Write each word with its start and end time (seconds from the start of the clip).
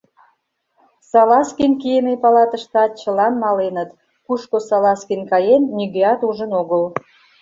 Салазкин 1.09 1.71
кийыме 1.81 2.13
палатыштат 2.23 2.91
чылан 3.01 3.33
маленыт, 3.43 3.89
кушко 4.25 4.57
Салазкин 4.67 5.21
каен— 5.31 5.63
нигӧат 5.77 6.19
ужын 6.29 6.51
огыл. 6.61 6.83